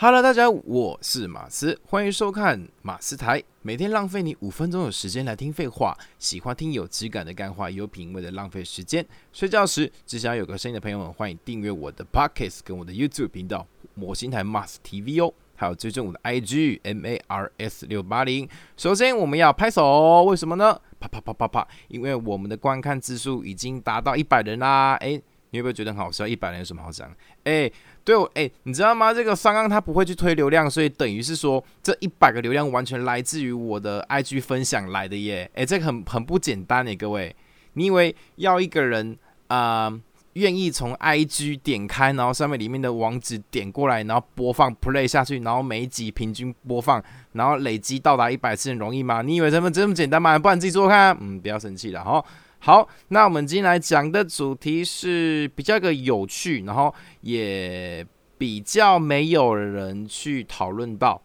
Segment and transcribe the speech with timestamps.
[0.00, 3.42] Hello，大家，我是马斯，欢迎收看马斯台。
[3.62, 9.04] 每天浪费你五分钟的时间来听废话，喜欢听有质感的干话，有品味的浪费时间。
[9.32, 18.48] 睡觉时只想有个声音的朋友们，欢迎订阅我的 Pockets 跟我的 YouTube 频道魔星台 Mars TV 哦，还有追踪我的 IG M A R S 六八零。
[18.76, 20.80] 首先我们要拍手，为什么呢？
[21.00, 24.94] 啪啪啪啪啪，因为我们的观看次数已经达到一百人啦！
[25.00, 26.26] 诶，你有没有觉得很好笑？
[26.26, 27.10] 一百人有什么好讲？
[27.44, 27.72] 诶。
[28.04, 29.12] 对，哎，你知道吗？
[29.12, 35.50] 这个商刚他不会去推流量，所以等于是说这一百个流量完全来自于我的 IG 分享来的耶。
[35.54, 37.36] 哎，这个很很不简单哎，各位，
[37.74, 39.14] 你以为要一个人
[39.48, 39.92] 啊
[40.32, 49.20] 愿意从 IG 点开，然后上面里面的网址点过来，然后播放 play 下去，然后每一集平均播放，然后累积到达一百次容易吗？
[49.20, 50.38] 你以为这么这么简单吗？
[50.38, 51.14] 不然自己做看。
[51.20, 52.24] 嗯，不要生气了哈。
[52.60, 58.04] 好，那我们今天来讲的主题是比较个有趣，然后也
[58.36, 61.22] 比较没有人去讨论到，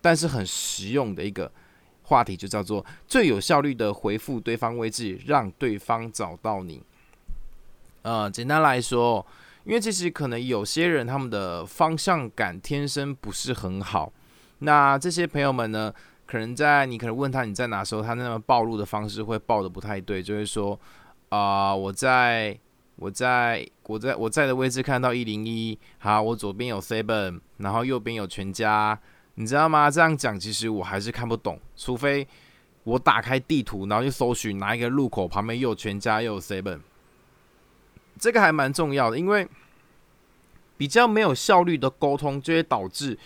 [0.00, 1.50] 但是很实用的一个
[2.02, 6.82] 话题，就叫做最有效率的回复对方位置，让对方找到你。
[8.02, 9.24] 呃，简单来说，
[9.64, 14.12] 因为其实可能有些人他们的方向感天生不是很好，
[14.58, 15.94] 那这些朋友们呢？
[16.30, 20.78] 可能在你可能问他你在哪时候，他那么暴露的方式会报的不太对，就会说
[21.30, 22.54] 啊，我在
[22.96, 29.00] 我在我在我在的位置看到一零一，好，我左边有 seven，然后右边有全家，
[29.36, 29.90] 你知道吗？
[29.90, 32.28] 这样讲其实我还是看不懂，除非
[32.84, 36.80] 我打开地图，然后去搜寻哪一个路口旁边又有全家又有 seven，
[38.18, 39.48] 这个还蛮重要的，因为
[40.76, 43.18] 比较没有效率的沟通就会导致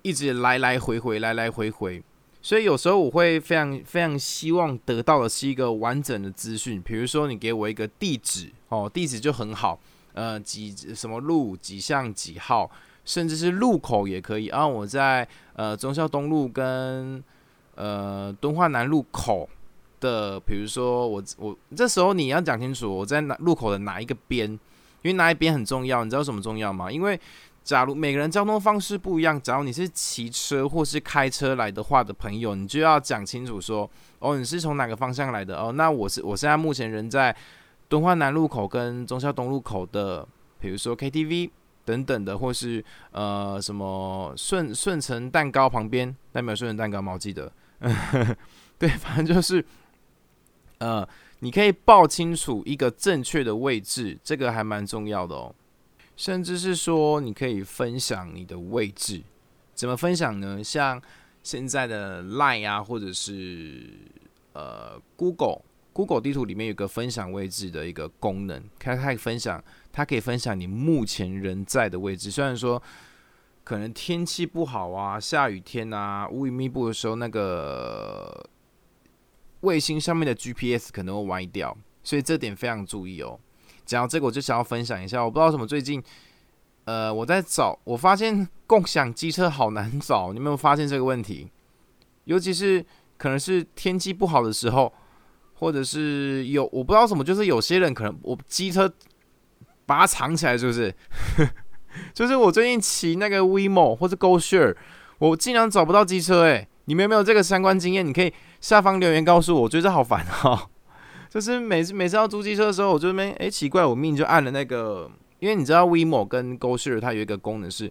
[0.00, 2.02] 一直来来回回来来回回。
[2.40, 9.78] 所以有时候我会非常非常希望得到的是一个完整的资讯，比如说你给我一个地址哦，地址就很好，
[10.14, 12.70] 呃几什么路几巷几号，
[13.04, 14.66] 甚至是路口也可以啊。
[14.66, 17.22] 我在呃忠孝东路跟
[17.74, 19.48] 呃敦化南路口
[20.00, 26.90] 的，比如说我我这时候你要讲清楚我在哪路口的哪一个边，因为哪一边很重要，你知道什么重要吗？
[26.90, 27.20] 因为
[27.68, 33.88] 假如每个人交通方式不一样，假如你是骑车或是开车来的话的朋友，你就要讲清楚说，
[34.20, 35.54] 哦，你是从哪个方向来的？
[35.60, 37.36] 哦，那我是我现在目前人在
[37.86, 40.26] 敦化南路口跟中孝东路口的，
[40.58, 41.50] 比如说 KTV
[41.84, 47.12] 等等的，或是呃什么顺顺成蛋糕旁边，那没有顺成蛋糕吗？
[47.12, 47.52] 我记得，
[48.78, 49.62] 对，反正就是
[50.78, 51.06] 呃，
[51.40, 55.54] 你可以报清楚一个正确的位置，这个还蛮重要的哦。
[56.18, 59.22] 甚至是说，你可以分享你的位置，
[59.72, 60.62] 怎么分享呢？
[60.62, 61.00] 像
[61.44, 63.88] 现在的 Line 啊，或者是
[64.52, 65.62] 呃 Google
[65.92, 69.62] Google 地图里面有个分享位置的一个功能，它可以分享，
[69.92, 72.32] 它可以分享你目前人在的位置。
[72.32, 72.82] 虽然说
[73.62, 78.44] 可能天气不好啊，下雨天啊，乌云密布的时候，那个
[79.60, 83.38] 卫星上面的 GPS 可能会歪掉，所以这点非常注意哦。
[83.88, 85.24] 讲到这个，我就想要分享一下。
[85.24, 86.00] 我不知道什么最近，
[86.84, 90.32] 呃，我在找，我发现共享机车好难找。
[90.32, 91.50] 你有没有发现这个问题？
[92.24, 92.84] 尤其是
[93.16, 94.92] 可能是天气不好的时候，
[95.54, 98.92] 或者是有我不知道什么，就是有些人可能我机车
[99.86, 100.94] 把它藏起来，是不是？
[102.12, 104.76] 就是我最近骑那个 WeMo 或者 GoShare，
[105.18, 106.42] 我竟然找不到机车。
[106.42, 108.06] 诶，你们有没有这个相关经验？
[108.06, 109.62] 你可以下方留言告诉我。
[109.62, 110.68] 我觉得好烦啊。
[111.30, 117.90] 就是每次每次要租机车的时候，我就没哎奇怪，我命就按了那个，因为你知道 WeMo 跟 GoShare 它有一个功能是，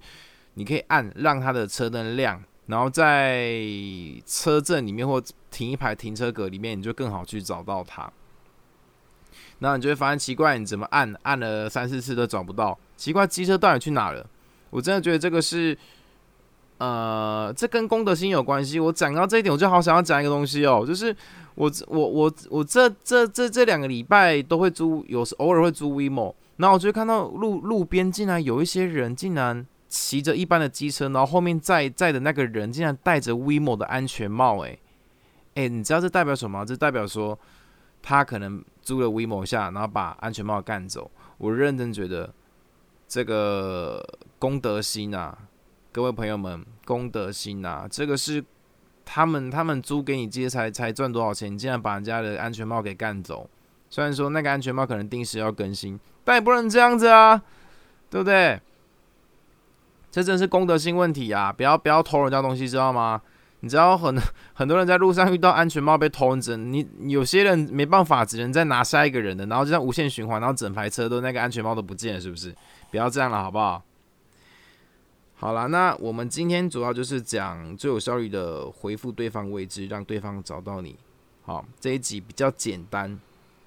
[0.56, 3.60] 你可以按让它的车灯亮，然后在
[4.26, 5.22] 车阵里面或
[5.52, 8.12] 停一排停车格里面，你就更好去找到它。
[9.60, 14.28] 然后你就会发现奇怪，你怎么按按了三四次都找不到，奇怪机车到底去哪了？
[14.70, 15.78] 我真的觉得这个是。
[16.80, 18.80] 呃，这跟公德心有关系。
[18.80, 21.16] 我讲到这一点，我就好想要讲一个东西哦，就是
[21.56, 34.78] 我我我我这这这这两个礼拜都会租，有时偶尔会租 WeMo，然后我就会看到路路边竟然有一些人竟然骑着一般的机车，然后后面载载的那个人竟然戴着 WeMo 的安全帽，诶
[35.56, 36.64] 诶，你知道这代表什么？
[36.64, 37.40] 这代表说
[38.04, 41.10] 他可能租了 WeMo 下，然后把安全帽干走。
[41.40, 42.32] 我认真觉得
[43.08, 44.08] 这个
[44.38, 45.36] 公德心啊。
[45.98, 48.46] 各位朋友们，公德心呐，这个是
[49.04, 51.52] 他们他们租给你接才才赚多少钱？
[51.52, 53.50] 你竟然把人家的安全帽给干走。
[53.90, 57.42] 虽然说那个安全帽可能定时要更新，但也不能这样子啊，
[58.12, 58.62] 对不对？
[60.12, 61.52] 这真是公德心问题啊！
[61.52, 63.20] 不要不要偷人家东西，知道吗？
[63.62, 64.16] 你知道很
[64.54, 72.54] 很多人在路上遇到安全帽被偷，你有些人没办法，只能再拿下一个人的，然后就像无限循环，然后整排车都那个安全帽都不见了，是不是？
[72.92, 73.82] 不要这样了，好不好？
[75.40, 80.96] 好啦，那我们今天主要就是讲最有效率的回复对方位置，让对方找到你。
[81.44, 83.20] 好，这一集比较简单。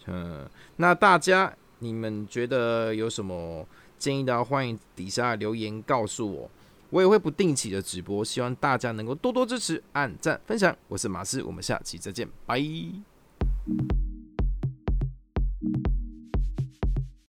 [0.06, 3.64] 嗯，那大家你们觉得有什么
[3.99, 6.50] 建议的，欢迎底下留言告诉我。
[6.90, 10.76] 我也会不定期的直播，希望大家能够多多支持、按赞、分享。
[10.88, 12.61] 我是马斯，我们下期再见，拜。